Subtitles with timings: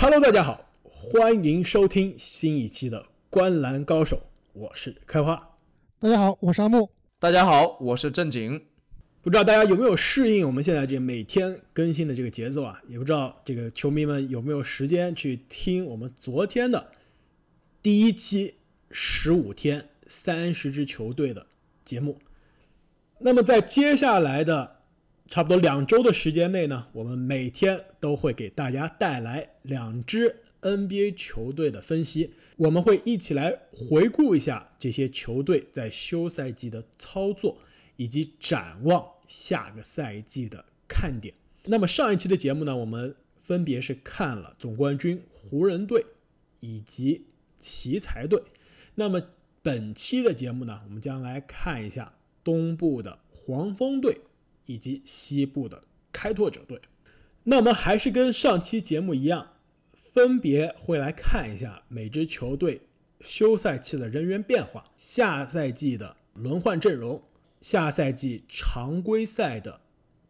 [0.00, 4.16] Hello，大家好，欢迎收听新一期的《观篮高手》，
[4.52, 5.56] 我是开花。
[5.98, 6.88] 大家好，我是阿木。
[7.18, 8.64] 大家好，我是正经。
[9.22, 12.80] 不知道大家有没有适应我们现在这每天更新的这个节奏啊？
[12.86, 16.92] 也不知道这个球迷们有没有时间去听我们昨天的
[17.82, 18.54] 第一期
[18.92, 21.44] 十五天三十支球队的
[21.84, 22.20] 节目。
[23.18, 24.77] 那么在接下来的
[25.28, 37.58] 差不多两周的时间内呢，我们每天都会给大家带来两支 NBA 球队的分析，我们会一起来回顾一下这些球队在休赛季的操作，
[37.96, 41.34] 以及展望下个赛季的看点。
[41.66, 46.06] 那么上一期的节目呢，我们分别是看了总冠军湖人队
[46.60, 47.26] 以及
[47.60, 48.42] 奇才队。
[48.94, 49.22] 那么
[49.60, 54.18] 本期的节目呢，我们将来看一下东部的黄蜂队。
[54.68, 56.78] 以及西部的开拓者队，
[57.44, 59.54] 那我们还是跟上期节目一样，
[60.12, 62.82] 分别会来看一下每支球队
[63.22, 67.22] 休赛期的人员变化、下赛季的轮换阵容、
[67.62, 69.80] 下赛季常规赛的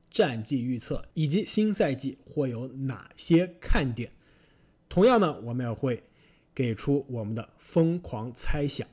[0.09, 4.13] 战绩预测，以及新赛季会有哪些看点。
[4.89, 6.05] 同样呢，我们也会
[6.55, 8.87] 给出我们的疯狂猜想。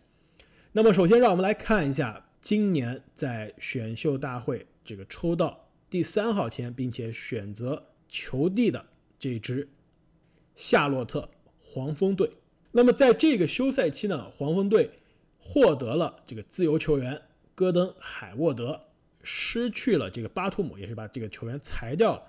[0.72, 4.66] 那么，首先让我们来看一下今年在选秀大会。
[4.86, 8.86] 这个抽到第三号签，并且选择球地的
[9.20, 9.68] 这支
[10.56, 12.30] 夏洛特黄蜂队。
[12.72, 14.92] 那么在这个休赛期呢，黄蜂队
[15.40, 17.22] 获得了这个自由球员
[17.56, 18.80] 戈登海沃德，
[19.24, 22.24] 失去了这个巴图姆，也是把这个球员裁掉了。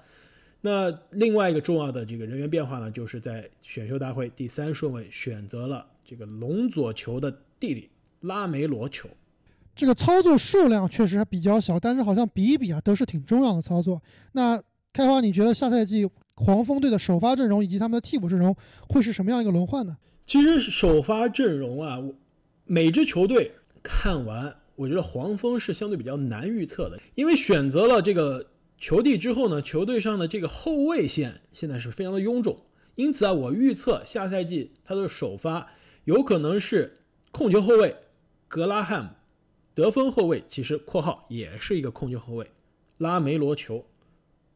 [0.62, 9.08] 那另外一个重要的这个人员变化呢，就是在选秀大会第三顺位选择了这个龙左球的弟弟拉梅罗球。
[9.76, 14.02] 这个操作数量确实还比较小，但是好像比一比啊，都是挺重要的操作。
[14.32, 14.60] 那
[14.90, 18.56] 开花，你觉得下赛季黄蜂队的首发阵容以及他们的替补阵容
[18.88, 19.94] 会是什么样一个轮换呢？
[20.26, 21.98] 其实首发阵容啊，
[22.64, 28.46] 每支球队看完，我觉得黄蜂是相对比较难预测的，因为选择了这个
[28.78, 32.58] 球地之后呢，球队上的这个后卫线现在是非常的臃肿，
[32.94, 35.68] 因此啊，我预测下赛季他的首发
[36.04, 37.00] 有可能是
[37.30, 37.94] 控球后卫
[38.48, 39.10] 格拉汉姆。
[39.76, 42.50] 得分后卫其实（括号）也是一个控球后卫，
[42.96, 43.84] 拉梅罗球，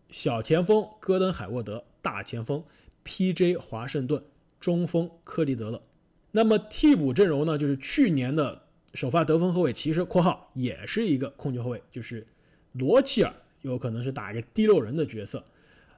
[0.09, 2.65] 小前锋戈登海沃德，大前锋
[3.03, 3.59] P.J.
[3.59, 4.25] 华盛顿，
[4.59, 5.83] 中锋科利泽勒。
[6.31, 7.59] 那么替补阵容呢？
[7.59, 8.63] 就是去年的
[8.95, 12.27] 首发得分后卫，其实（括号）也是一个控球后卫，就是
[12.73, 13.31] 罗齐尔
[13.61, 15.45] 有可能是打一个第六人的角色，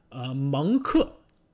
[0.08, 1.08] 呃，芒克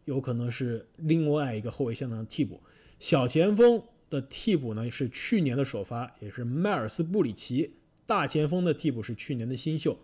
[0.06, 2.62] 有可能是另外一个后卫相当的替补，
[2.98, 3.82] 小前锋。
[4.10, 7.72] 的替补呢是去年的首发，也是迈尔斯布里奇。
[8.06, 9.98] 大前锋的替补是去年的新秀，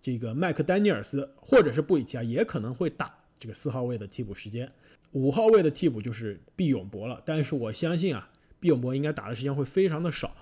[0.00, 4.70] 这个麦克丹尼尔斯或者是布里奇啊，也可能会打这个四号位的替补时间。
[5.12, 8.30] 五号位的替补就是毕永博了，但是我相信啊，
[8.60, 10.36] 毕永博应该打的时间会非常的少。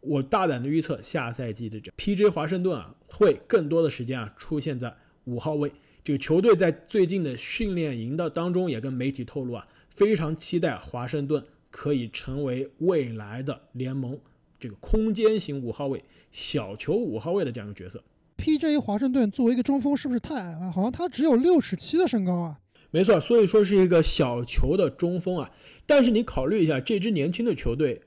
[0.00, 2.28] 我大胆的预测，下赛季的这 P.J.
[2.28, 4.94] 华盛顿啊，会更多的时间啊出现在
[5.24, 5.72] 五号位。
[6.02, 11.44] 这个球队在最近的训练营的当中也跟媒体透露啊，非常期待华盛顿。
[11.70, 14.18] 可以成为未来的联盟
[14.58, 18.02] 这个空间型五号位、小球五号位的这样一个角色。
[18.36, 18.78] P.J.
[18.78, 20.72] 华盛顿作为一个中锋，是不是太矮了？
[20.72, 22.58] 好像他只有六尺七的身高啊。
[22.90, 25.50] 没错，所以说是一个小球的中锋啊。
[25.86, 28.02] 但是你考虑一下，这支年轻的球队，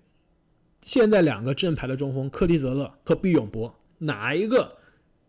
[0.81, 4.77] 现在两个正牌的中锋科蒂泽勒和毕永博，哪一个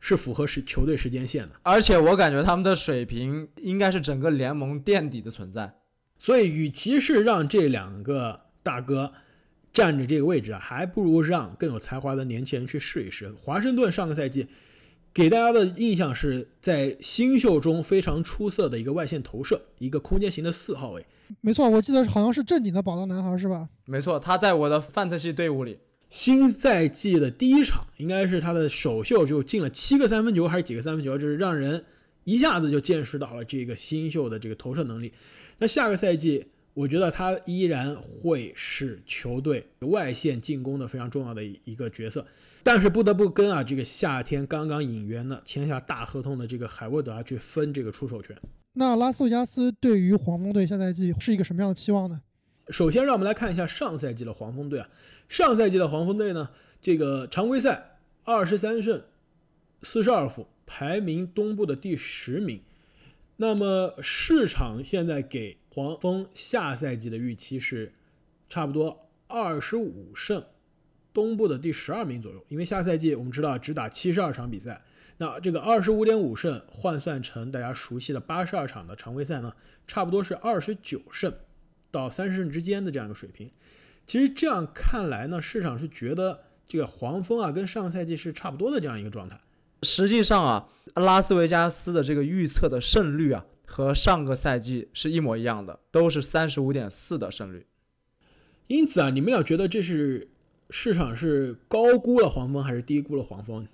[0.00, 1.54] 是符合是球队时间线的？
[1.62, 5.72] 而且我感觉他们的水平应该是整个联盟垫底的存在。
[6.24, 9.12] 所以，与其是让这两个大哥
[9.74, 13.30] 占着这个位置啊，还不如让更有才华的年轻人去试一试。
[13.32, 14.46] 华盛顿上个赛季
[15.12, 21.04] 给大家的印象是在新秀中非常出色的一个外线投射，一个空间型的四号位。
[21.42, 23.68] 没错，我记得好像是正经的宝藏男孩，是吧？
[23.84, 31.84] 没错，他在我的范特西队伍里，新赛季的第一场应该是他的首秀就进了七个三分球，还是几个三分球，就是让人
[32.24, 35.12] 一下子就见识到了这个新秀的这个投射能力。
[35.58, 42.26] 那下个赛季，我觉得他依然会是球队外线进攻的非常重要的一个角色，
[42.62, 48.36] 但是不得不跟啊这个夏天刚刚引援的签下大合同的这个海沃德啊去分这个出手权。
[48.72, 52.20] 那拉斯维加斯对于黄蜂队下赛季是一个什么样的期望呢？
[52.70, 54.88] 首先，让我们来看一下上赛季的黄蜂队啊，
[55.28, 56.48] 上赛季的黄蜂队呢，
[56.80, 59.00] 这个常规赛二十三胜
[59.82, 62.60] 四十二负，排名东部的第十名。
[63.36, 67.92] 那么市场现在给黄蜂下赛季的预期是
[68.48, 70.44] 差不多二十五胜，
[71.12, 72.44] 东部的第十二名左右。
[72.48, 74.82] 因为下赛季我们知道只打七十二场比赛，
[75.16, 79.52] 那这个二十五点五胜换算成大家熟悉的八十二场的常规赛呢，
[79.86, 81.34] 差不多是二十九胜
[81.90, 83.50] 到三十胜之间的这样一个水平。
[84.06, 89.40] 其实这样看来呢，市场是觉得这个黄蜂啊跟上赛季是差不多的这样一个状态。
[89.84, 97.66] 实际上啊，拉斯维加斯的这个预测的胜率啊，和上个赛季是一模一样的，都是三十五点四的胜率。
[98.66, 100.30] 因此啊，你们俩觉得这是
[100.70, 103.66] 市场是高估了黄蜂还是低估了黄蜂？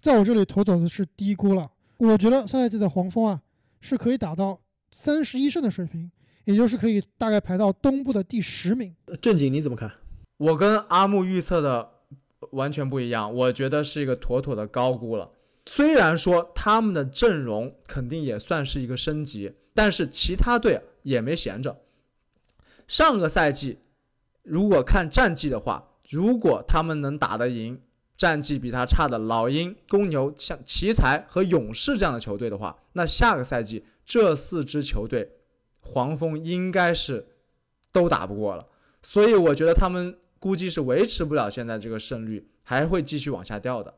[0.00, 1.70] 在我这里，妥妥的是低估了。
[1.98, 3.42] 我觉得上赛季的黄蜂啊，
[3.80, 4.60] 是可以打到
[4.90, 6.10] 三十一胜的水平，
[6.44, 8.94] 也就是可以大概排到东部的第十名。
[9.20, 9.90] 正经你怎么看？
[10.38, 11.90] 我跟阿木预测的
[12.50, 15.30] 完全不一样，我觉得是一个妥妥的高估了。
[15.66, 21.80] 虽然说他们的阵容肯定也算是一个升级，但是其他队也没闲着。
[22.86, 23.78] 上个赛季。
[24.48, 27.80] 如果看战绩的话，如果他们能打得赢
[28.16, 35.32] 战绩比他差的老鹰、公牛、像奇才和勇士这样的球队的话，那下个赛季这四支球队，
[35.80, 37.26] 黄蜂应该是
[37.90, 38.64] 都打不过了。
[39.02, 43.94] 所以我觉得他们估计是维持不了现在这个胜率，还会继续往下掉的。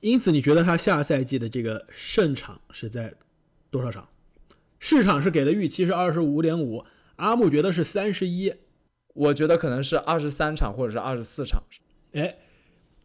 [0.00, 3.14] 因此，你觉得他下赛季的这个胜场是在
[3.70, 4.08] 多少场？
[4.78, 6.84] 市场是给的预期是二十五点五，
[7.16, 8.54] 阿木觉得是三十一。
[9.12, 11.62] 我觉得可能是二十三场或者是二十四场，
[12.12, 12.36] 哎，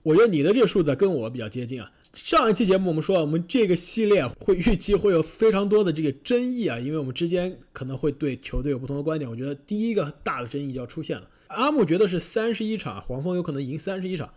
[0.04, 1.92] 我觉得你的这个数字跟我比较接近啊。
[2.14, 9.30] 上一期节目我们说，我们这个系列会预期会有非常多的这个争议啊，因为我们之间可能会对球队有不同的观点。
[9.30, 11.28] 我觉得第一个大的争议就要出现了。
[11.48, 14.34] 阿木觉得是三十一场，黄蜂有可能赢三十一场。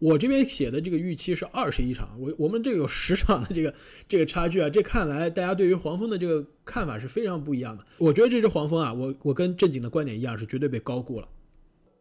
[0.00, 3.74] 我这边写的这个预期是二十一场，我我们这个有十 场的这个
[4.08, 7.84] 这个差距啊，这看来大家对于黄蜂的这个看法是非常不一样的。
[7.98, 11.28] 我觉得这支黄蜂啊，我我跟正经的观点一样，是绝对被高估了。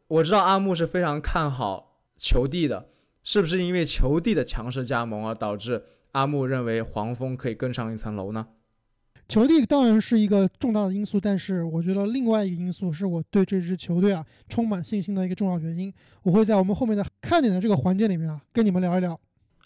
[0.08, 2.90] 我知道阿木是非常看好球帝的，
[3.24, 8.48] 是不是因为球帝的强势加盟而导致阿木认为黄蜂可以更上一层楼呢？
[9.28, 15.94] 球队当然是一个重大的因素，但是我觉得另外一个因素是我对这支球队啊充满信心的一个重要原因。
[16.24, 19.20] 我会在我们后面的看点的这个环节里面啊跟你们聊一聊。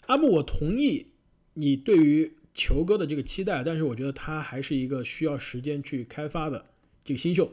[0.06, 1.12] 阿木，我同意
[1.54, 6.66] 你对于球哥的这个期待，但是我觉得他还是一个需要时间去开发的
[7.04, 7.52] 这个新秀。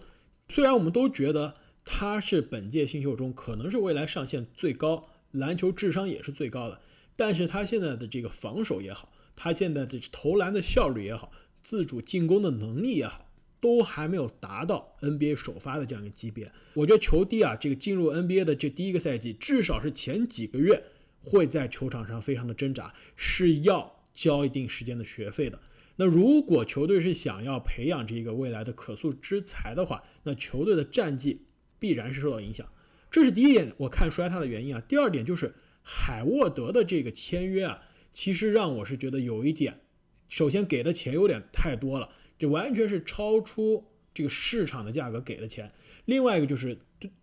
[0.50, 6.82] 虽然我们都觉得他是本届新秀中可能是未来上限最高、篮球智商也是最高的，
[7.16, 11.32] 但是他现在的这个防守也好，他现在的投篮的效率也好。
[11.64, 13.30] 自主进攻的能力也好，
[13.60, 16.52] 都还没有达到 NBA 首发的这样一个级别。
[16.74, 20.82] 我觉得球帝啊，这个进入 NBA 的这第一个赛季，至少是前几个月
[21.22, 25.60] 会在球场上非常的挣扎，是要交一定时间的学费的。
[25.98, 31.42] 那如果球队是想要培养这个未来的可塑之才的话，那球队的战绩
[31.78, 32.66] 必然是受到影响。
[33.12, 34.82] 这是第一点，我看衰他的原因啊。
[34.88, 37.84] 第二点就是海沃德的这个签约啊，
[38.14, 39.82] 其实让我是觉得有一点。
[40.30, 43.84] 首先给的钱有点太多了，这完全是超出
[44.14, 45.72] 这个市场的价格给的钱。
[46.06, 46.78] 另外一个就是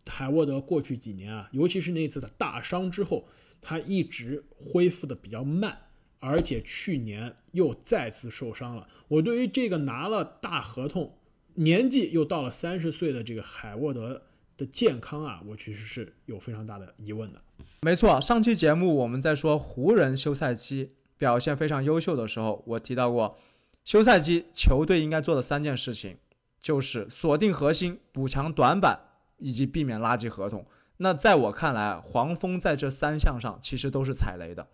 [0.07, 3.29] 海沃德过去几年啊，尤其是那次的大伤之后，
[3.61, 5.77] 他一直恢复的比较慢，
[6.19, 8.89] 而且去年又再次受伤了。
[9.09, 11.17] 我对于这个拿了大合同，
[11.55, 14.23] 年纪又到了三十岁的这个海沃德
[14.57, 17.41] 的健康啊，我其实是有非常大的疑问的。
[17.83, 20.93] 没错，上期节目我们在说湖人休赛期。
[21.19, 23.37] 表现非常优秀的时候，我提到过，
[23.85, 26.19] 休赛期球队应该做的三件事情，
[26.61, 28.99] 就是锁定核心、补强短板
[29.39, 30.67] 以及避免垃圾合同。
[30.99, 34.67] 那在我看来，黄蜂在这三项上其实都是踩雷的。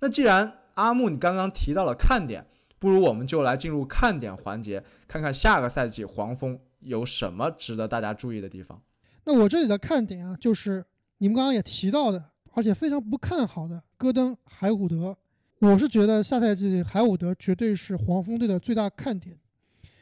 [0.00, 2.46] 那既然阿木你刚刚提到了看点，
[2.78, 8.80] 不如我们就来进入看点环节，看看下个赛季黄蜂有什么值得大家注意的地方。
[9.24, 10.84] 那我这里的看点啊，就是
[11.18, 15.16] 你们刚刚也提到的，而且非常不看好的戈登、海伍德。
[15.58, 19.34] 我是觉得下赛季海伍德绝对是黄蜂队的最大看点。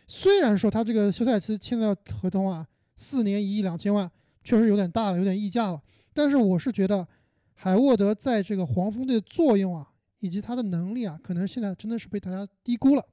[0.08, 4.10] 虽然说他这个休赛期签的合同啊，四年一亿两千万，
[4.42, 5.80] 确实有点大了，有点溢价了。
[6.12, 7.06] 但是我是觉得
[7.54, 13.04] 海沃德在这个黄蜂队的作用啊，以及他的能力啊，可能现在真的是被大家低估了。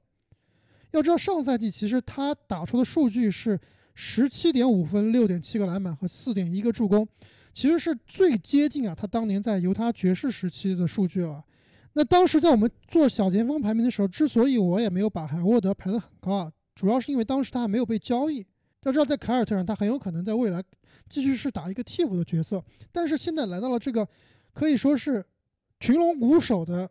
[0.90, 3.58] 要知道上赛季其实他打出的数据是
[3.94, 7.06] 十七点五分、六点七个篮板和四点一个助攻，
[7.54, 11.42] 其实是最接近啊他当年在犹他爵士时期的数据了。
[11.94, 18.46] 那当时在我们做小前锋排名的时候，之所以我也没有把海沃德排得很高啊，主要是因为当时他还没有被交易。
[18.84, 20.62] 要知道，在凯尔特人，他很有可能在未来
[21.08, 22.62] 继续是打一个替补的角色。
[22.90, 24.06] 但是现在来到了这个
[24.52, 25.24] 可以说是
[25.78, 26.90] 群龙无首的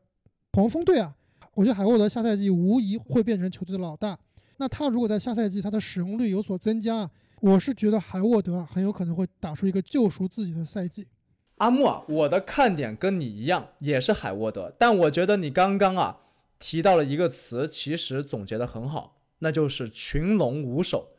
[0.53, 1.13] 黄蜂队啊，
[1.53, 4.17] 我觉得海沃德下赛季无疑会变成球队的老大。
[4.57, 7.09] 那他如果在下赛季他的使用率有所增加，
[7.41, 11.07] 我是觉得海沃德很有可能会打出一个救赎自己的赛季。
[11.61, 16.17] 阿木啊，我的看点跟你一样，也是海沃德，但我觉得你刚刚啊
[16.57, 21.09] 提到了一个词，其实总结的很好，那就是群龙无首。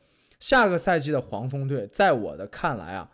[0.41, 3.09] 下个赛季的黄蜂队，在我的看来啊，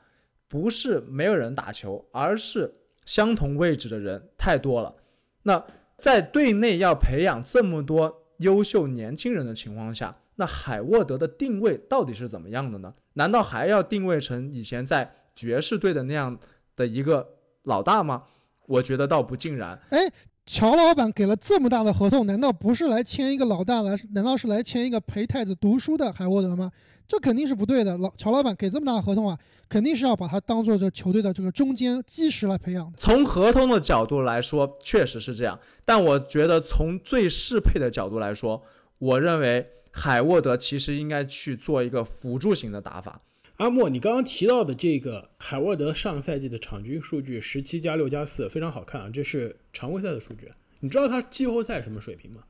[0.49, 4.95] 不是没有人打球，而是相同位置的人太多了。
[5.43, 5.63] 那
[5.99, 12.95] 在队内要培养这么多优秀年轻人的情况下，那海沃德的定位到底是怎么样的呢？
[13.13, 16.39] 难道还要定位成以前在爵士队的那样
[16.79, 17.29] 的一个
[17.65, 18.23] 老大吗？
[18.67, 19.79] 我觉得倒不尽然。
[19.91, 19.99] 哎，
[20.47, 23.99] 乔老板给了这么大的合同，难道不是来签一个老大来？
[24.13, 26.71] 难道是来签一个陪太子读书的海沃德吗？
[27.09, 27.97] 这肯定是不对的。
[27.99, 29.37] 老乔老板给这么大的合同啊，
[29.69, 32.93] 肯定是要把他当做这球队的这个中间基石来培养的。
[32.99, 35.59] 从合同的角度来说，确实是这样。
[35.85, 38.63] 但我觉得从最适配的角度来说，
[38.99, 43.19] 我认为海沃德其实应该去做一个辅助型的打法。
[43.59, 49.11] 阿莫，你刚刚提到的这个海沃德上赛季的场均数据十七加六加四，非常好看啊！
[49.13, 50.49] 这是常规赛的数据。
[50.79, 52.45] 你知道他季后赛什么水平吗？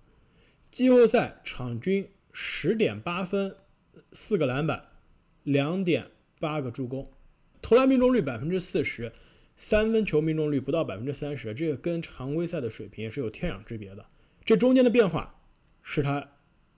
[0.70, 3.56] 季后赛场均十点八分。
[4.12, 4.84] 四个篮板，
[5.42, 6.06] 两点
[6.38, 7.10] 八个助攻，
[7.60, 9.12] 投篮命中率百分之四十，
[9.56, 14.06] 三分球命中率不到百分之三十，这个跟常规赛的水平是有天壤之别的。
[14.44, 15.40] 这中间的变化
[15.82, 16.26] 是他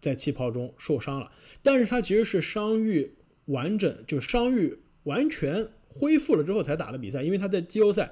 [0.00, 1.30] 在气泡中受伤了，
[1.62, 3.12] 但是他其实是伤愈
[3.50, 7.22] 完整，就伤愈完全恢复了之后才打的比赛。
[7.22, 8.10] 因为他在季后赛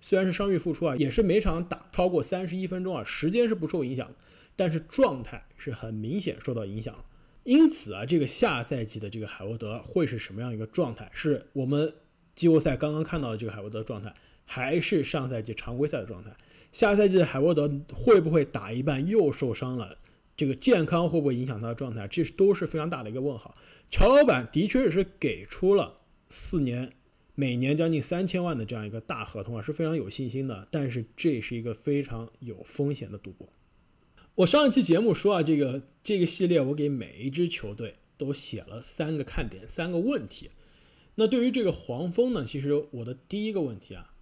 [0.00, 4.14] 虽然是伤愈复出啊，也是每场打超过三十一分钟啊，时间是不受影响的，
[4.56, 6.94] 但是状态是很明显受到影响。
[7.44, 11.10] 因此啊，这个下赛季的这个海沃德会是什么样一个状态？
[11.12, 11.92] 是我们
[12.34, 16.30] 季后赛刚刚看到的这个海沃德状态，还是上赛季常规赛的状态？
[16.72, 19.96] 下赛季的海沃德会不会打一半又受伤了？
[20.36, 22.06] 这个健康会不会影响他的状态？
[22.08, 23.54] 这都是非常大的一个问号。
[23.90, 26.92] 乔老板的确是给出了四年，
[27.34, 30.68] 每年将近三千万的这样一个大合同啊，是非常有信心的。
[30.70, 33.48] 但是这是一个非常有风险的赌博。
[34.36, 40.50] 我上一期节目说啊，这个这个系列我给每一支球队都写了三个看点，三个问题。
[41.16, 44.14] 那对于这个黄蜂呢，其实我的第一个问题啊，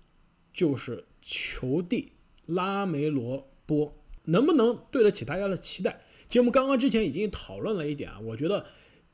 [0.52, 2.12] 就是球帝
[2.46, 3.94] 拉梅罗波
[4.24, 6.00] 能不能对得起大家的期待？
[6.28, 8.66] 其实我们刚刚之前已经讨论了一点啊，我觉得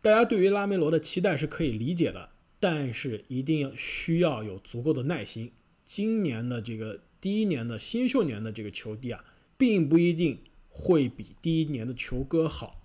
[0.04, 2.28] 大家对于拉梅罗的期待是可以理解的，
[2.60, 5.50] 但是一定要需要有足够的耐心。
[5.82, 9.24] 今年的这个第一年的新秀年的这个球帝啊，
[9.56, 10.38] 并不一定。
[10.76, 12.82] 会比第一年的球哥好，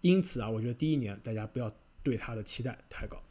[0.00, 3.22] 因此啊，我觉得第一年大家不要对他的期待太高。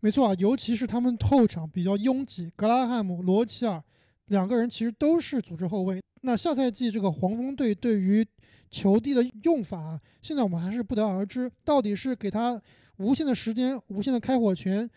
[0.00, 3.84] 没错啊，尤其是他们后场比较拥挤，格拉汉姆、罗齐尔
[4.28, 6.00] 两个人其实都是组织后卫。
[6.22, 8.26] 那下赛季这个黄蜂队对于
[8.72, 12.60] 球帝的用法，现在我们还是不得而知，到底是给他
[12.96, 14.90] 无限的时间、无限的开火权，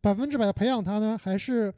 [0.00, 1.72] 百分之百的培养他呢，还是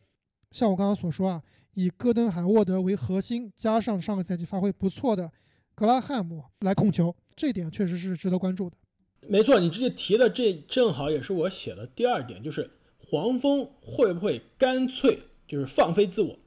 [0.50, 1.42] 像我刚刚所说啊？
[1.74, 5.30] 以戈登·海沃德为核心，加上上个赛季发挥不错的
[5.74, 8.76] 格拉汉姆来控球，这点确实是值得关注的。
[9.26, 16.38] 没错，你直接提的这正好也是我写的第二点，就是黄蜂会不会干脆就是放飞自我，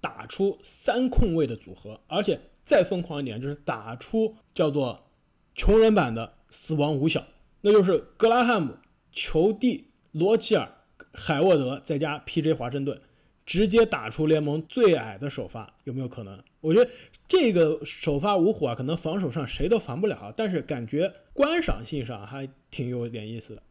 [0.00, 2.38] 打出三控卫的组合，而且
[2.70, 5.10] 再疯狂一点，就是打出叫做
[5.56, 7.26] 穷人版的死亡五小，
[7.62, 8.76] 那就是格拉汉姆、
[9.10, 10.70] 裘蒂、罗齐尔、
[11.12, 12.52] 海沃德再加 P.J.
[12.52, 13.00] 华盛顿。
[13.46, 16.40] 直接打出联盟最矮的首发有没有可能？
[16.60, 16.88] 我觉得
[17.26, 23.62] 这个首发五虎啊，可能防守上谁都防不了，但是感觉观赏性上还挺有点意思的。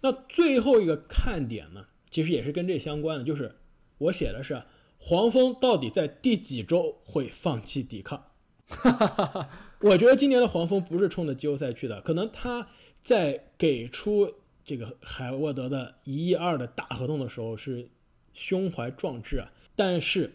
[0.00, 3.54] 那最后一个看点呢，其实也是跟这相关的，就是
[3.98, 4.60] 我写的是
[4.98, 8.29] 黄蜂到底在第几周会放弃抵抗？
[8.70, 9.50] 哈哈哈
[9.80, 12.66] 我觉得今年的黄蜂不是冲着季后赛去的，可能他
[13.02, 14.32] 在给出
[14.64, 17.88] 这个海沃德的一亿二的大合同的时候是。
[18.32, 19.52] 胸怀壮志啊！
[19.74, 20.32] 但是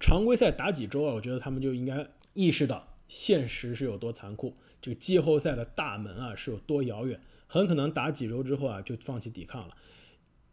[0.00, 1.12] 常规赛打几周啊？
[1.12, 7.20] 我觉得他们就应该意识到现实是有多残酷，这个季后赛的大门啊是有多遥远。
[7.46, 9.76] 很可能打几周之后啊就放弃抵抗了，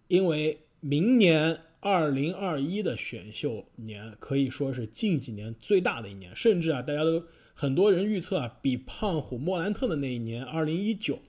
[0.10, 7.24] 因为明年二零二一的选秀年可以说是近几年最大的一年，甚至啊大家都
[7.54, 11.20] 很多人预测啊比胖虎莫兰特的那一年二零一九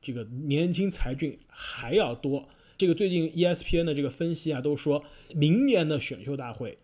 [0.00, 2.48] 这个年轻才俊还要多。
[2.78, 6.78] 这个最近 ESPN 的这个分析啊，都说明年的选秀大会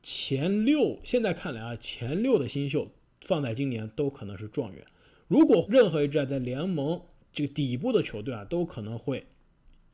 [0.00, 2.92] 前六，现在看来啊，前六的新秀
[3.22, 4.86] 放在今年都可能是状元。
[5.26, 7.02] 如果任何一支啊在联盟
[7.32, 9.26] 这个底部的球队啊，都可能会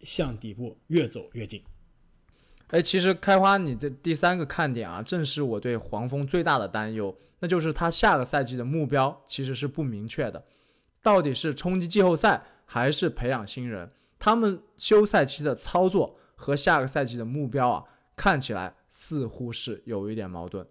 [0.02, 1.62] 向底部越走越近。
[2.68, 10.44] 哎，其实开花你的第三个看点啊，正是我对黄蜂最大的担忧，那就是他下个赛季的目标其实是不明确的，
[11.02, 13.90] 到底是冲击季后赛还是培养新人？
[14.18, 17.84] 他们休赛期的操作和下个赛季的目标啊，
[18.14, 20.66] 看起来似乎是有一点矛盾。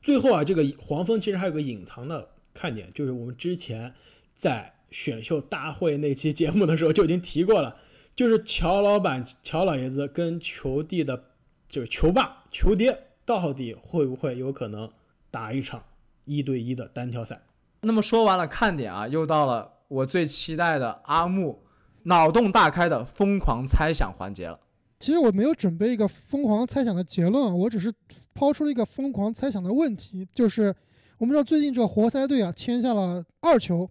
[0.00, 3.92] 最后啊，这个黄蜂其实还有个隐藏的看点，就是我们之前
[4.36, 7.76] 在选秀大会那期节目的时候就已经提过了，
[8.18, 11.22] 就是乔老板、乔老爷子跟球弟的
[11.68, 14.90] 就是球爸、球爹，到底会不会有可能
[15.30, 15.80] 打一场
[16.24, 17.40] 一对一的单挑赛？
[17.82, 21.62] 那么说完了看点啊，又到了我最期待的阿木
[22.02, 24.58] 脑洞大开的疯狂猜想环节了。
[24.98, 27.94] 其实我没有准备一个疯狂猜想的结论啊，我只是
[28.34, 30.74] 抛出了一个疯狂猜想的问题，就是
[31.18, 33.88] 我们知道最近这个活塞队啊签下了二球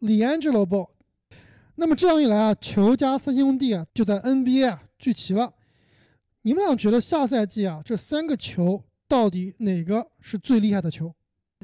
[0.00, 0.86] 里安 l o Ball，
[1.76, 5.52] 那么这样一来啊，球加三兄弟啊就在 NBA 啊聚齐了。
[6.42, 11.14] 你们俩觉得下赛季啊这三个球到底哪个是最厉害的球？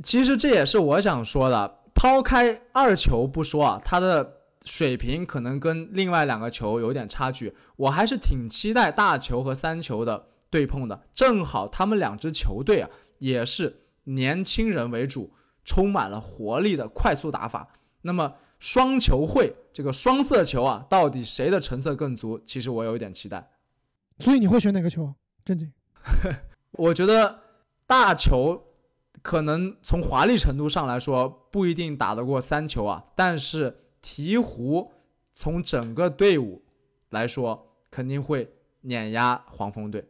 [0.02, 4.36] 其实这也是我想说的，抛开二球不说啊，他的。
[4.66, 11.00] 水平可能跟另外两个球有点差距，我还是挺期待大球和三球的对碰的。
[11.14, 12.90] 正好他们两支球队啊，
[13.20, 15.32] 也是年轻人为主，
[15.64, 17.68] 充满了活力的快速打法。
[18.02, 22.40] 那么双球会这个双色球啊，到底谁的成色更足？
[22.46, 23.50] 其实我有一点期待。
[24.20, 25.12] 所以你会选哪个球？
[25.44, 25.72] 正经？
[26.72, 27.40] 我觉得
[27.88, 28.62] 大球
[29.20, 33.78] 可能从华丽程度上来说不一定打得过三球啊，但是。
[34.02, 34.88] 鹈鹕
[35.34, 36.62] 从整个队伍
[37.10, 38.50] 来说，肯定会
[38.80, 40.08] 碾压黄蜂队。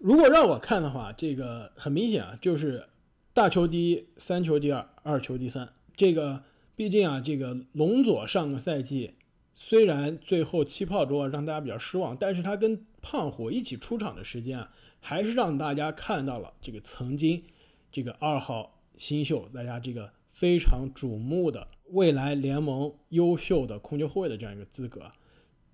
[0.00, 2.86] 如果让我看的话，这个很明显啊，就是
[3.32, 5.66] 大球第一，三球第二，二球第三。
[5.96, 6.42] 这个
[6.76, 9.14] 毕竟啊，这个龙佐上个赛季
[9.54, 17.42] 虽然最后气泡中啊让大家比较失望，但是他跟胖虎一起出场的时间啊，还是让大家看到了这个曾经
[17.90, 21.66] 这个二号新秀，大家这个非常瞩目的。
[21.90, 25.12] 未来联盟优秀的控球后卫的这样一个资格，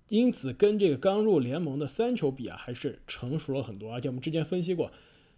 [0.07, 3.91] 因此跟这个刚入联盟的三球比啊，还是成熟了很多。
[3.91, 4.91] 而且我们之前分析过，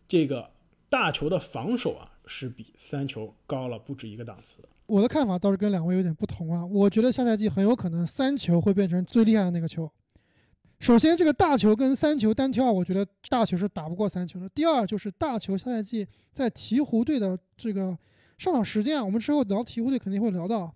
[0.08, 0.52] 这个
[0.90, 4.68] 大球的防守啊，是比三球高了不止一个档次的。
[4.88, 9.92] 我的看法倒是跟两位有点不同啊，我觉得下赛季很有可能三球会变成最厉害的那个球。
[10.80, 14.50] 首先，这个大球跟三球单挑，我觉得大球是打不过三球的。
[14.50, 17.98] 第二，就是大球下赛季在鹈鹕队的这个。
[18.38, 20.76] 上场时间啊，我们之后聊鹈鹕队肯定会聊到。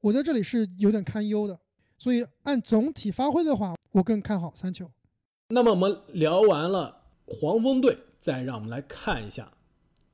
[0.00, 1.58] 我在这里是有点堪忧的，
[1.98, 4.88] 所以按总体发挥的话，我更看好三球。
[5.48, 9.54] 那么我们聊完了黄蜂队，再让我们来看一下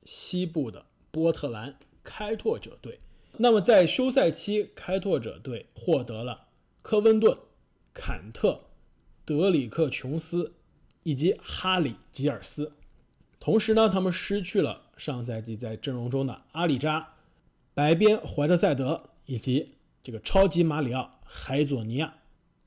[0.05, 2.99] 西部的波特兰开拓者队。
[3.37, 6.47] 那么在休赛期，开拓者队获得了
[6.81, 7.37] 科温顿、
[7.93, 8.61] 坎特、
[9.25, 10.53] 德里克·琼斯
[11.03, 12.73] 以及哈里·吉尔斯，
[13.39, 14.83] 同时呢，他们失去了。
[14.97, 17.15] 上赛季在阵容中的阿里扎、
[17.73, 19.71] 白边怀特塞德以及
[20.03, 22.13] 这个超级马里奥海佐尼亚，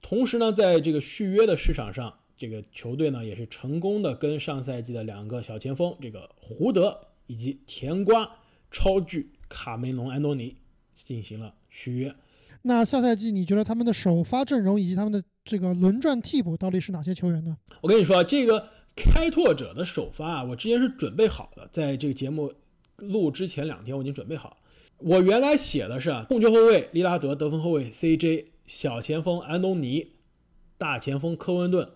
[0.03, 8.29] 同时呢，在这个续约的市场上，这个球队呢也是成功的跟上赛季的两个小前锋这个胡德以及甜瓜
[8.73, 10.57] 超巨卡梅隆安东尼
[10.95, 12.15] 进行了续约。
[12.63, 17.57] 那下赛季你觉得他们的首发阵容以及他们的这个轮转替补到底是哪些球员呢？
[17.81, 18.69] 我跟你说这个。
[18.97, 22.55] 开拓者的首发啊，我之前是准备好的，在这个节目
[22.99, 24.57] 录之前两天我已经准备好。
[24.99, 30.13] 我原来写的是控球后卫利拉德，得分后卫 CJ，小前锋安东尼，
[30.79, 31.91] 大前锋科温顿，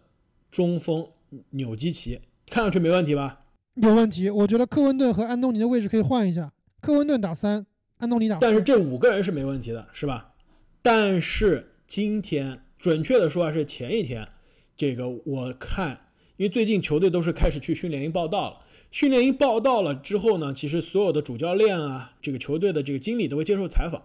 [0.50, 1.06] 中锋
[1.50, 3.42] 纽基奇，看上去没问题吧？
[3.76, 6.52] 有问题，我觉得科温顿和安东尼的位置可以换一下，
[6.88, 7.66] 科温顿打三，
[7.98, 8.40] 安东尼打四。
[8.40, 10.32] 但是这五个人是没问题的，是吧？
[10.80, 14.26] 但是今天，准确的说啊，是前一天，
[14.74, 16.00] 这个我看。
[16.38, 24.02] 因为最近球队都是开始去训练营报道了，训练营报道了之后呢，其实所有的主教练啊，这个球队的这个经理都会接受采访。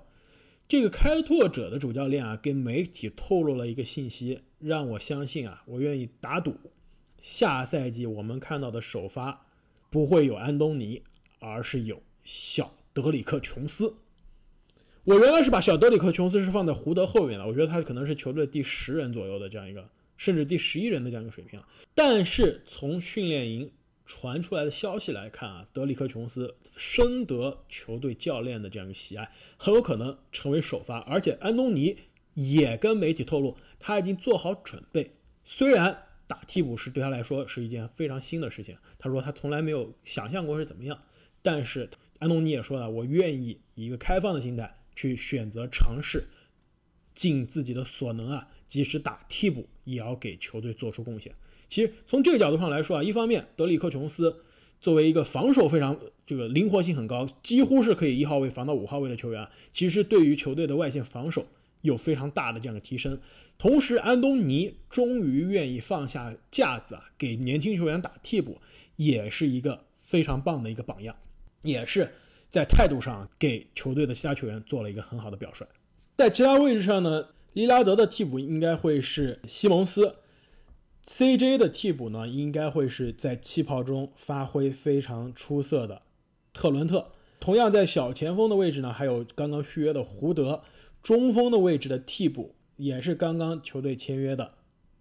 [0.67, 6.53] 这个开拓者的主教练啊，跟媒体透露了一个信息，让我相信啊，我愿意打赌，
[7.21, 9.45] 下赛季我们看到的首发
[9.89, 11.01] 不会有安东尼，
[11.39, 13.95] 而是有小德里克琼斯。
[15.03, 19.89] 我原来是把小德里克琼斯是放在胡德后面的，我觉得他可能是球队第十人左右的这样一个。
[20.15, 23.69] 甚至第十一人的这样一个水平啊，但是从训练营
[24.05, 30.99] 传出来的消息来看啊，德里克琼斯深得球队教练的这样一个喜爱，很有可能成为首发。
[30.99, 31.97] 而且安东尼
[32.35, 35.15] 也跟媒体透露，他已经做好准备。
[35.43, 40.97] 虽然打替补是对他来说是一件非常新的事情，他说他从来没有想象过是怎么样。
[41.41, 41.89] 但是
[42.23, 46.23] 安东尼也说了，我愿意以一个开放的心态去选择尝试，
[47.13, 48.47] 尽自己的所能啊。
[48.65, 51.35] 即使打替补，也要给球队做出贡献。
[51.67, 54.43] 其实从这个角度上来说啊，一方面德里克琼斯
[54.79, 61.45] 作为一个防守非常这个灵活性很高，几乎是可以一号位防到五号位的球员，其实对于球队的外线防守
[61.81, 63.19] 有非常大的这样的提升。
[63.59, 68.59] 同时，安东尼终于愿意放下架子啊，给年轻球员打替补，
[68.95, 71.15] 也是一个非常棒的一个榜样，
[71.63, 72.13] 也是
[72.51, 75.65] 在态度上给球队的其他球员做了一个很好的表率。
[76.15, 80.17] 在其他位置上呢，利拉德的替补应该会是西蒙斯
[81.07, 86.03] ，CJ 的替补呢应该会是在气泡中发挥非常出色的
[86.53, 87.11] 特伦特。
[87.39, 90.61] 同样在小前锋的位置呢，还有刚刚续约的胡德，
[91.01, 92.55] 中锋的位置的替补。
[92.75, 94.55] 也是刚刚球队签约的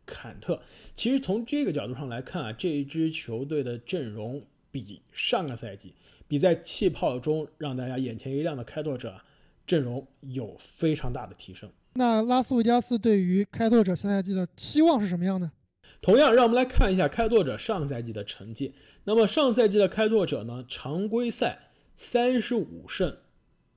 [0.04, 0.60] 坎特。
[0.94, 5.94] 其实从这个角度上来看啊，这一支球队的阵容比上个赛季，
[6.32, 9.20] 比在气泡中让大家眼前一亮的开拓者
[9.66, 11.68] 阵容有非常大的提升。
[11.92, 15.52] 那拉斯维加斯对于开拓者下赛季的期望是什么样呢？
[16.00, 18.72] 同样，让我们来看一下开拓者上赛季的成绩。
[19.04, 21.58] 那么上赛季的开拓者呢，常规赛
[21.98, 23.14] 三十五胜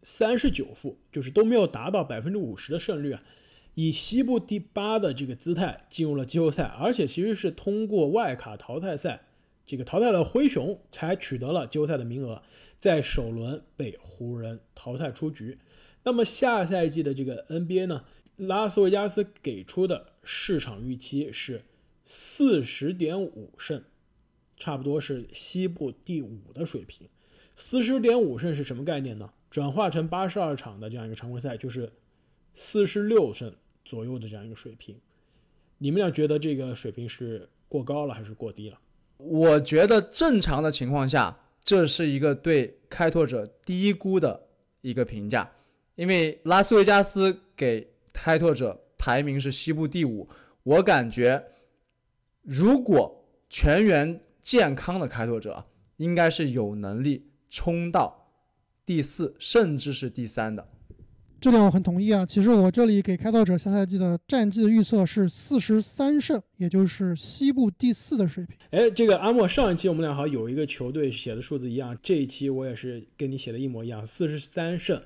[0.01, 3.21] 三十九负，就是都没有达到百分之五十的胜率啊。
[3.73, 9.23] 以西部第八的这个姿态进入了季后赛，而且其实是通过外卡淘汰赛，
[9.65, 12.41] 这个淘汰了灰熊，才取得了季后赛的名额，
[12.79, 15.57] 在首轮被湖人淘汰出局。
[16.03, 18.05] 那么下赛季的这个 NBA 呢，
[18.37, 21.63] 拉斯维加斯给出的市场预期是
[22.03, 23.83] 四十点五胜，
[24.57, 27.07] 差不多是西部第五的水平。
[27.55, 29.33] 四十点五胜是什么概念呢？
[29.49, 31.91] 转化成八十二场的这样一个常规赛，就是
[32.53, 33.53] 四十六胜。
[33.87, 34.99] 左右的这样一个水平，
[35.77, 38.79] 你们俩觉得这个水平是过高了还是过低了？
[39.27, 44.47] 我觉得正常的情况下，这是一个对开拓者低估的
[44.81, 45.51] 一个评价，
[45.95, 50.29] 因为拉斯维加斯给开拓者排名是西部第五，
[50.63, 51.43] 我感觉
[52.43, 55.65] 如果全员健康的开拓者，
[55.97, 58.31] 应该是有能力冲到
[58.85, 60.69] 第四，甚至是第三的。
[61.45, 62.25] 这点我很同意啊。
[62.25, 68.57] 其实我这里给开拓者下赛季的战绩的预测是四十三胜，也就是西部第四的水平。
[68.71, 74.99] 哎，这个阿莫，上一期我们俩好像有一个球队写的数字一样，这一期我也是跟你写的一模一样，四十三胜，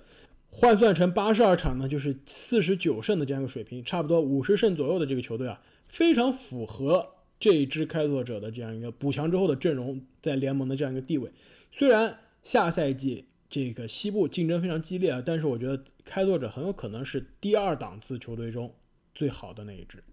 [0.50, 7.06] 换算成八十二场呢，就是四十九胜的这样一个水平，差不多五十胜左右的这个球队啊，非常符合
[7.38, 11.30] 这一支开拓者的这样一个补强之后的阵容在联盟的这样一个地位。
[11.74, 13.26] 虽然下赛季。
[13.50, 18.72] 这个西部竞争非常激烈啊，但是我觉得开拓者很有可能是第二档次球队中
[19.16, 20.04] 最好的那一支。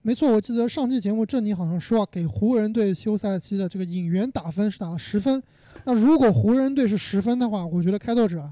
[0.00, 5.42] 没错，我记得上期节目郑宁好像说啊，给湖人队休赛期的这个引援打分是打了十分。
[5.84, 8.50] 那如果湖人队是十分的话，我觉得开拓者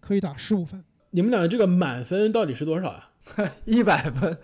[0.00, 0.82] 可以打十五分。
[1.10, 3.10] 你们俩的这个满分到底是多少啊？
[3.66, 4.38] 一百分？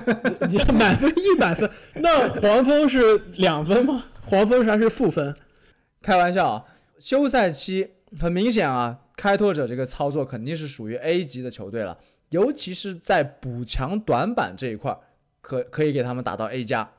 [0.72, 1.68] 满分一百分？
[1.96, 4.04] 那黄蜂是两分吗？
[4.22, 5.34] 黄蜂还是负分？
[6.00, 6.64] 开玩笑啊，
[6.98, 7.90] 休赛期。
[8.18, 11.98] 很明显啊，开拓者这个操作肯定是属于 A 级的球队了，
[12.30, 14.98] 尤其是在补强短板这一块，
[15.40, 16.90] 可可以给他们打到 A 加。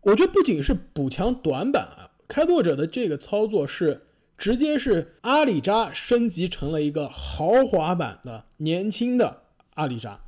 [0.00, 4.02] 我觉得不仅是补强短板啊，开拓者的这个操作是
[4.38, 9.42] 直接是阿里扎升级成了一个豪华版的年轻的
[9.74, 10.20] 阿里扎。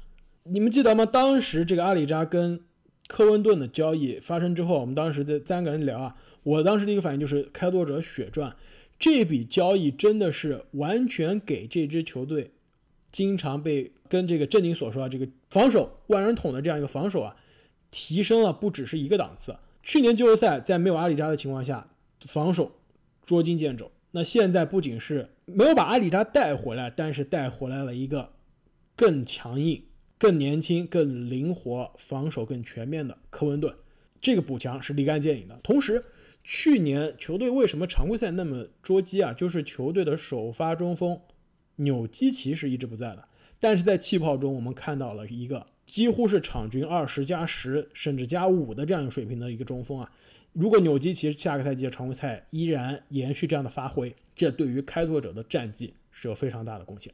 [0.44, 1.05] 你们记得吗？
[1.07, 2.61] 当时这个阿里扎跟
[3.09, 8.55] 科温顿的交易发生之后，我们当时在三个人聊啊，我当时的一个反应就是开拓者血赚。
[8.98, 12.50] 这笔交易真的是完全给这支球队，
[13.12, 17.37] 经常被跟这个正经所说啊，这个防守万人捅的这样一个防守啊，
[17.90, 19.54] 提升了不只是一个档次。
[19.82, 21.87] 去年季后赛在没有阿里扎的情况下，
[22.20, 22.72] 防守
[23.26, 23.92] 捉襟见肘。
[24.12, 28.30] 那现在不仅是没有把阿里扎带回来，但是带回来了一个
[28.96, 29.82] 更强硬、
[30.16, 33.74] 更年轻、更灵活、防守更全面的科文顿。
[34.22, 36.02] 这个补强是立竿见影的，同时。
[36.48, 39.32] 去年球队为什么常规赛那么捉鸡啊？
[39.32, 41.20] 就是球队的首发中锋
[41.74, 43.24] 纽基奇是一直不在的，
[43.59, 50.09] 但是在气泡中我们看到了一个几乎是场均二十加十甚至加五的这样一个水平的一个中锋啊。
[50.52, 57.12] 如果纽基奇下个赛季的常规赛依然延续这样的发挥，这对于开拓者的战绩是有非常大的贡献。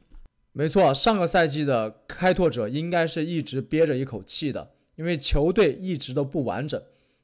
[0.51, 6.79] 没错，上个赛季的开拓者应该是一直憋着一口气的，因为球队一直都不完整，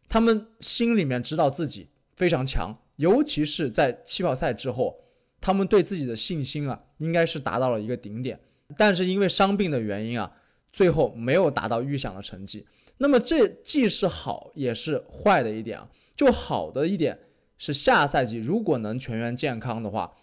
[0.10, 1.90] 他们心里面知道自己。
[2.20, 5.00] 非常强，尤其是在气泡赛之后，
[5.40, 8.38] 他们对自己的信心啊，应该是达到了一个顶点。
[8.78, 10.30] 但是因为伤病的原因啊，
[10.74, 12.68] 最后没有达到预想的成绩。
[12.98, 15.90] 那么这既是好也是坏的一点啊。
[16.18, 17.18] 就好的一点
[17.58, 20.14] 是，下赛季如果能全员健康的话，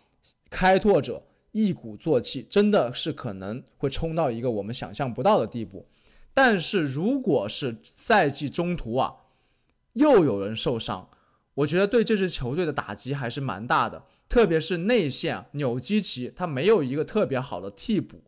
[0.50, 5.88] 开拓者一鼓作气，真的是可能会冲到一个我们想象不到的地步。
[6.34, 9.16] 但是如果是赛季中途啊，
[9.94, 11.08] 又有人受伤，
[11.56, 18.22] 我觉得对这支球队的打击还是蛮大的，特别是内线纽基奇，他没有一个特别好的替补。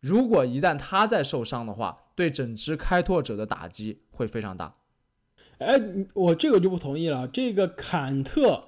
[0.00, 4.74] 如果一旦他再受伤的话，对整支开拓者的打击会非常大。
[5.58, 5.80] 哎，
[6.12, 7.26] 我这个就不同意了。
[7.28, 8.64] 这个坎特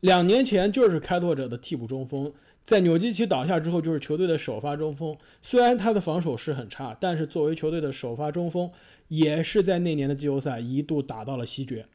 [0.00, 2.32] 两年前就是开拓者的替补中锋，
[2.64, 5.16] 在纽基奇倒下之后就是球队的首发中锋。
[5.40, 8.70] 虽然他的防守是很差，但是作为球队的首发中锋，
[9.08, 11.86] 也是在那年的季后赛一度打到了西决。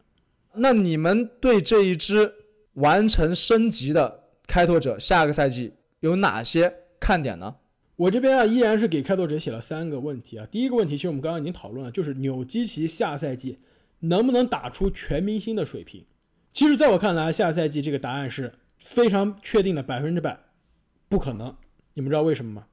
[0.58, 2.34] 那你们对这一支
[2.74, 7.56] 完成升级的开拓者下个赛季有哪些看点呢？
[7.96, 10.46] 我这边啊，依然是给开拓者写了三个问题啊。
[10.52, 13.60] 第一个问题，其实我们刚刚已经讨论了，就是纽基奇下赛季
[14.00, 16.06] 能不能打出全明星的水平。
[16.52, 20.38] 其实，在我看来，下赛季这个答案是非常确定的，百分之百
[21.08, 21.56] 不可能。
[21.94, 22.66] 你们知道为什么吗？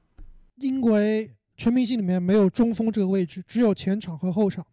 [0.57, 4.65] 因为全明星里面没有中锋这个位置，只有前场和后场。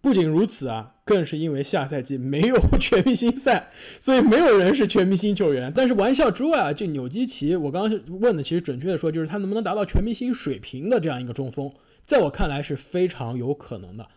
[0.00, 5.72] 不仅如此啊，更是因为下赛季没有 全明星赛，所以没有人是全明星球员。
[5.74, 11.72] 但是玩笑之外啊，这纽基奇，我刚刚问的其实准确的说，就是他能不能达到全明星水平的这样一个中锋，
[12.04, 14.08] 在我看来是非常有可能的。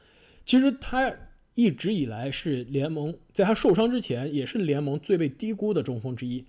[0.43, 1.13] 其实他
[1.53, 6.43] 一直以来是联盟在他受伤之前也是联盟最被低估的中锋之一。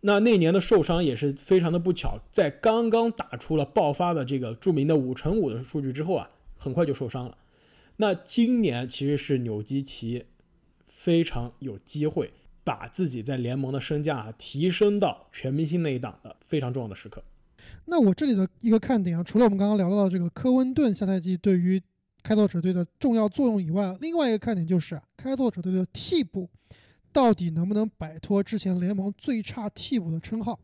[0.00, 6.28] 那那年的受伤也是非常的不巧，在刚刚打出了爆发的这个著名的五乘五的数据之后啊，
[6.58, 7.36] 很快就受伤了。
[7.96, 10.24] 那今年其实是纽基奇
[10.88, 12.32] 非常有机会
[12.64, 17.22] 把自己在联盟的身价提升到全明星那一档的非常重要的时刻。
[17.84, 21.80] 那我这里的一个看点啊，除了我们刚刚聊到的这个科温顿下赛季对于
[22.22, 26.48] 开拓者队的重要作用以外，另外一个看点就是开拓者队的替补
[27.12, 30.58] 到底能不能摆脱之前联盟最差替补的称号？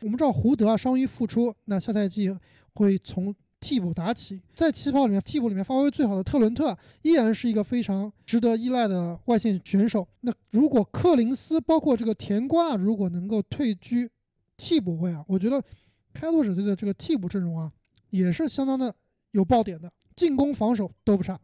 [0.00, 2.32] 我们知道胡德啊伤愈复出，那下赛季
[2.74, 3.34] 会从。
[3.60, 10.06] 替补打起，在起跑里面，替补里面发挥最好的特伦特依然是一个非常值得依赖的外线选手。
[10.20, 14.08] 那如果克林斯包括这个甜瓜如果能够退居
[14.56, 15.62] 替补位啊，我觉得
[16.14, 17.72] 开拓者队的这个替补阵容啊
[18.10, 18.94] 也是相当的
[19.32, 21.38] 有爆点的，进攻防守都不差。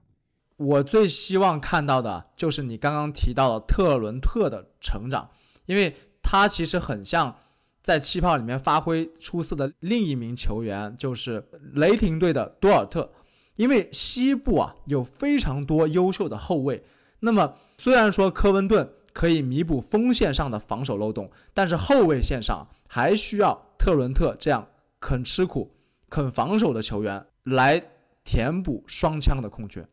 [0.56, 5.28] 我最希望看到的就是你刚刚提到的特伦特的成长，
[5.66, 7.36] 因为他其实很像。
[7.84, 13.12] 在气泡里面发挥出色的另一名球员就是雷霆队的多尔特，
[13.56, 16.82] 因为西部啊有非常多优秀的后卫。
[17.20, 24.66] 那么虽然说科温顿可以弥补锋线上的防守漏洞，但是后卫线上还需要特伦特这样
[24.98, 25.70] 肯吃苦、
[26.08, 27.82] 肯防守的球员来
[28.24, 29.86] 填补双枪的空缺。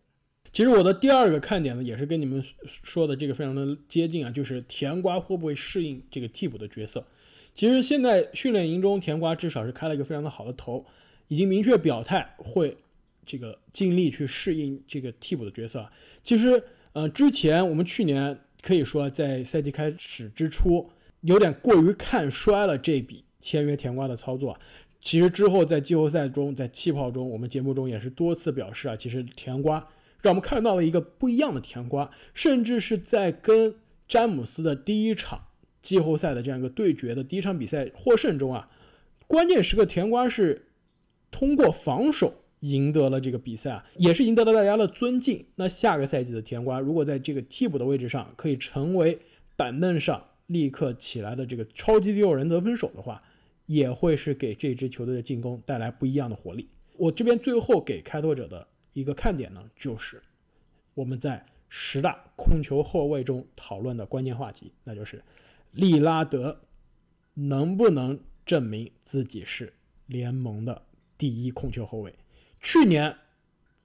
[0.53, 7.05] 其实我的第二个看点呢，也是跟你们说的这个非常的接近啊，就是甜瓜会不会适应这个替补的角色。
[7.55, 10.85] 其实现在训练营中，甜瓜至少是开了一个非常的好的头，
[11.27, 12.77] 已经明确表态会
[13.25, 15.89] 这个尽力去适应这个替补的角色。
[16.23, 16.61] 其实，
[16.93, 20.89] 呃，之前我们去年可以说在赛季开始之初
[21.21, 24.59] 有点过于看衰了这笔签约甜瓜的操作。
[25.01, 29.85] 其实之后在季后赛中，在气泡中，我们节目中也是多次表示啊，其实甜瓜
[30.21, 33.75] 让我们看到了一个不一样的甜瓜，甚至是在跟
[34.07, 35.45] 詹姆斯的第一场。
[35.81, 38.69] 季后赛的这样一个对决的第一场比赛获胜中啊，
[39.25, 40.67] 关键时刻甜瓜是
[41.31, 45.43] 通过防守赢得了这个比赛啊，也是赢得了大家的尊敬。
[45.55, 49.17] 那下个赛季的甜瓜如果在这个替补的位置上可以成为
[49.55, 53.23] 板凳上立刻起来的这个超级第六人得分手的话，
[53.65, 56.69] 也会是给这支球队的进攻带来不一样的活力。
[56.95, 60.21] 我这边最后给开拓者的一个看点呢，就是
[60.93, 65.23] 我们在十大控球后卫中讨论的关键话题，那就是。
[65.73, 66.59] 利拉德
[67.33, 69.71] 能不能证明自己是
[70.05, 70.81] 联盟的
[71.17, 72.13] 第一控球后卫？
[72.59, 73.15] 去年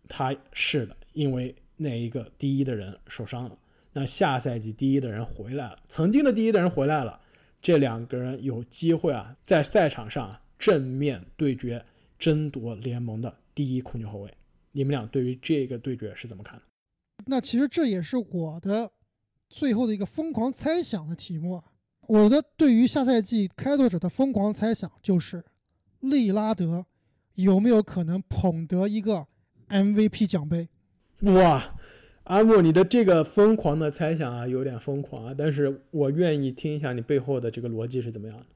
[0.09, 3.57] 他是的，因为那一个第一的人受伤了。
[3.93, 7.21] 那下赛季第一的人回来了，曾经的第一的人回来了，
[7.63, 11.85] 这两个人有机会啊，在赛场上正面对决，
[12.19, 14.35] 争夺联盟的第一控球后卫。
[14.77, 16.63] 你们俩对于这个对决是怎么看的？
[17.25, 18.93] 那其实这也是我的
[19.49, 21.63] 最后的一个疯狂猜想的题目。
[22.07, 25.43] 我的对于下赛季开拓者的疯狂猜想就是，
[26.01, 26.85] 利拉德
[27.37, 29.27] 有没有可能捧得一个
[29.71, 30.69] MVP 奖杯？
[31.23, 31.75] 哇，
[32.25, 35.35] 阿莫，你的这个疯狂的猜想啊，有点疯狂啊！
[35.37, 38.47] 但是我愿意听一下你背后的这个逻辑是怎么样的。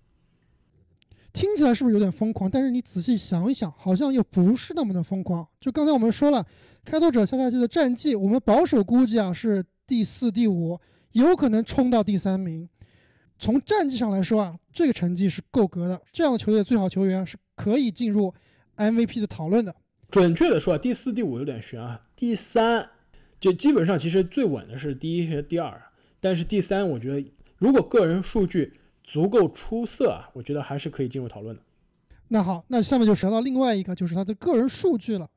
[1.32, 2.50] 听起来是不是有点疯狂？
[2.50, 5.46] 但是你仔细想一想，好像又不是那么的疯狂。
[5.60, 6.44] 就刚才我们说了，
[6.84, 10.78] 开拓者下赛季的战绩，我们保守估计啊是第四、第五，
[11.12, 12.68] 有可能冲到第三名。
[13.38, 16.00] 从战绩上来说啊，这个成绩是够格的。
[16.12, 18.34] 这样的球队最好球员是可以进入
[18.76, 19.74] MVP 的讨论的。
[20.10, 22.02] 准确的说啊，第四、第五有点悬啊。
[22.16, 22.88] 第三，
[23.40, 25.80] 就基本上其实最稳的是第一和第二。
[26.18, 28.74] 但是第三，我觉得如果个人数据
[29.10, 31.60] 足够出色啊，我觉得还是可以进入讨论的。
[32.28, 35.28] 那好，那下面就聊到另外一个，就是他的个人数据了。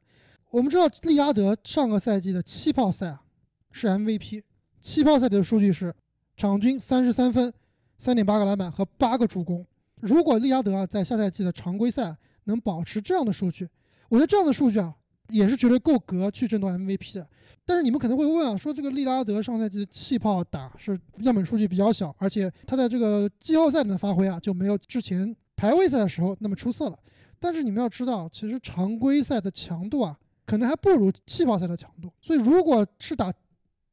[0.51, 3.23] 我们知道利拉德上个赛季的气泡赛啊
[3.71, 4.43] 是 MVP，
[4.79, 5.91] 气泡赛的数据是
[6.38, 7.51] 场均三十三分、
[7.97, 9.65] 三点八个篮板和八个助攻。
[9.95, 13.67] 如果利拉德啊在下赛季的常规赛能保持这样的数据，
[14.07, 14.93] 我觉得这样的数据啊
[15.29, 17.27] 也是绝对够格去争夺 MVP 的。
[17.65, 26.97] 但是你们可能会问啊，说这个利拉德上赛季的气泡打是样本数据比较小，而且他在这个季后赛里的发挥啊就没有之前排位赛的时候那么出色了。
[27.39, 30.17] 但是你们要知道，其实常规赛的强度啊。
[30.45, 33.33] 可能还不如气泡赛的强度，所以如果是打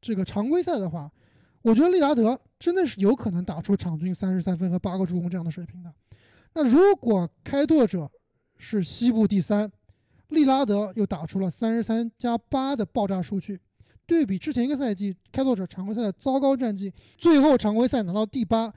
[0.01, 1.09] 这个常规赛的话，
[1.63, 5.95] 我觉得利拉德真的是有可能打出场均三十三分和八个助攻这样的水平的。
[6.55, 8.11] 那如果开拓者
[8.59, 9.71] 是西部第三，
[10.31, 13.61] 利拉德又打出了三十三加八的爆炸数据，
[14.07, 18.73] 对比之前一个赛季开拓者常规赛的糟糕战绩，最后常规赛拿到第八，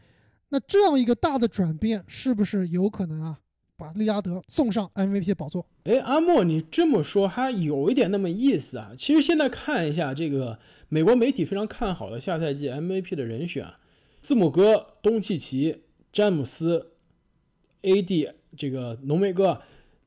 [0.49, 3.39] 那这样一个大的转变是不是有可能啊？
[3.75, 5.65] 把利拉德送上 MVP 宝座。
[5.85, 8.91] 哎，阿莫，你这么说还有一点那么意思啊。
[8.95, 13.67] 其实现在看一下这个美国媒体非常看好的下赛季 MVP 的人选，
[14.21, 16.91] 字母哥、东契奇、詹姆斯、
[17.81, 19.59] AD，这个浓眉哥，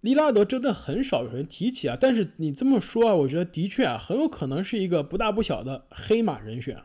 [0.06, 1.98] 利拉德真的很少有人提起啊。
[2.00, 6.78] 但是你这么说啊，我觉得的确啊，很有可能是一个不大不小的黑马人选。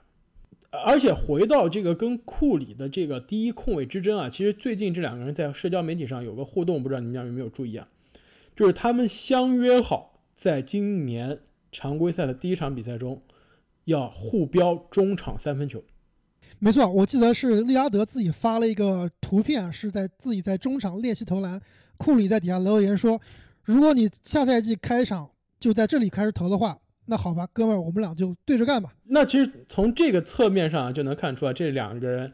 [0.71, 7.87] 而且回到这个跟库里的这个第一控卫之争啊，其实最近这两个人在社交媒体上有个互动，不知道你们俩有没有注意啊？
[8.55, 11.39] 就是他们相约好在今年
[11.71, 13.21] 常规赛的第一场比赛中
[13.85, 15.83] 要互飙中场三分球。
[16.59, 21.59] 没错，我记得是利拉德自己发了一个图片，是在自己在中场练习投篮，
[22.01, 23.21] 库里在底下留言说
[23.63, 28.93] ：“如果你下赛季开场就在这里开始投的话。”那好吧，哥们儿，我们俩就对着干吧。
[29.05, 32.31] 那其实从这个侧面上就能看出来，这两个人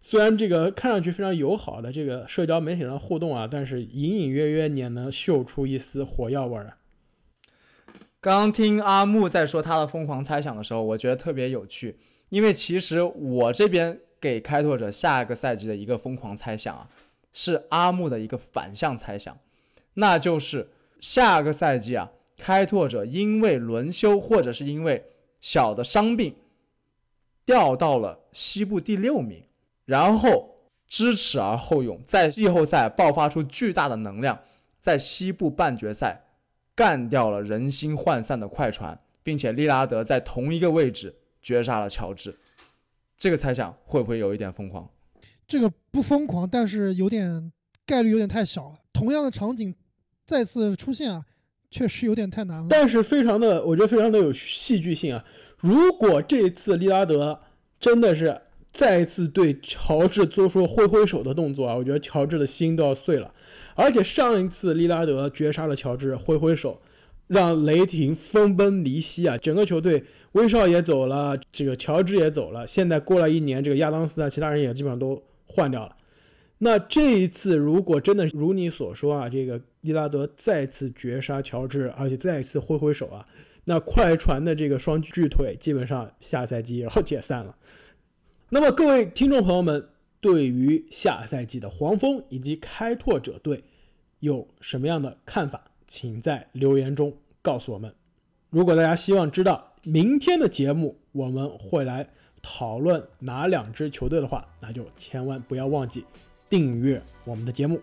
[0.00, 6.76] 虽然这个看上去非常友好的这个社交媒体上互动啊，但是隐隐约约也能嗅出一丝火药味儿。
[8.20, 11.96] 刚听阿木在说他的疯狂猜想的时候，我觉得特别有趣，
[12.28, 16.88] 因为其实我这边给开拓者下一个赛季的一个疯狂猜想啊，
[17.40, 19.38] 是阿木的一个反向猜想，
[19.94, 20.70] 那就是
[21.00, 22.10] 下个赛季啊。
[22.36, 25.04] 开拓者因为轮休或者是因为
[25.40, 26.34] 小的伤病，
[27.44, 29.44] 掉到了西部第六名，
[29.84, 30.56] 然后
[30.88, 34.40] 知耻而后勇，在季后赛爆发出巨大的能量，
[34.80, 36.24] 在西部半决赛
[36.74, 42.36] 干掉了人心涣散的快船，并且利拉德在同一个位置绝杀了乔治。
[43.16, 44.90] 这个猜想会不会有一点疯狂？
[45.48, 47.50] 这个不疯狂，但是有点
[47.84, 48.76] 概率有点太小了。
[48.92, 49.74] 同样的场景
[50.26, 51.24] 再次出现啊！
[51.70, 55.24] 确实有点太难了，但是非常的，我觉得非常的有戏剧性啊！
[55.58, 57.40] 如果这次利拉德
[57.78, 58.40] 真的是
[58.72, 63.32] 再次对乔治做出挥挥手的动作啊，我觉得乔治的心都要碎了。
[63.74, 66.80] 而且上一次利拉德绝杀了乔治，挥挥手，
[67.26, 69.36] 让雷霆分崩离析啊！
[69.36, 75.22] 整个球队威少也走了，这个乔治也走了，现在过了一年，这个亚当斯啊，其他人也基本上都
[75.58, 75.96] 换掉了。
[76.58, 83.26] 那这一次，如果真的如你所说啊，这个利拉德再次绝杀乔治，而且再一次挥挥手啊，
[83.64, 87.56] 那快船的这个双巨腿基本上下赛季也要解散了。
[88.50, 89.88] 那么各位听众朋友们，
[90.20, 93.64] 对于下赛季的黄蜂以及开拓者队
[94.20, 97.92] 有什么样的看法，请在留言中告诉我们。
[98.50, 102.08] 如果大家希望知道明天的节目我们会来
[102.42, 106.04] 讨论哪两支球队的话，那就千万不要忘记。
[106.48, 107.78] 订阅我们的节目，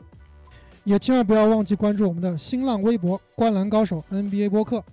[0.83, 4.83] 也千万不要忘记关注我们的新浪微博“观篮高手 NBA 播客”。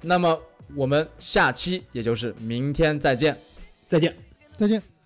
[0.00, 0.40] 那么
[0.74, 3.36] 我们下期，也就是明天再见，
[3.86, 4.16] 再见，
[4.56, 4.99] 再见。